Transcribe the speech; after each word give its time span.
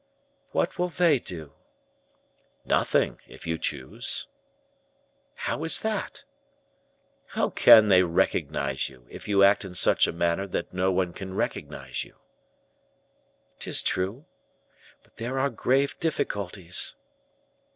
"What 0.49 0.79
will 0.79 0.89
they 0.89 1.19
do?" 1.19 1.53
"Nothing, 2.65 3.19
if 3.27 3.45
you 3.45 3.59
choose." 3.59 4.25
"How 5.35 5.63
is 5.63 5.81
that?" 5.83 6.23
"How 7.27 7.51
can 7.51 7.87
they 7.87 8.01
recognize 8.01 8.89
you, 8.89 9.05
if 9.11 9.27
you 9.27 9.43
act 9.43 9.63
in 9.63 9.75
such 9.75 10.07
a 10.07 10.11
manner 10.11 10.47
that 10.47 10.73
no 10.73 10.91
one 10.91 11.13
can 11.13 11.35
recognize 11.35 12.03
you?" 12.03 12.15
"'Tis 13.59 13.83
true; 13.83 14.25
but 15.03 15.17
there 15.17 15.37
are 15.37 15.51
grave 15.51 15.99
difficulties." 15.99 16.95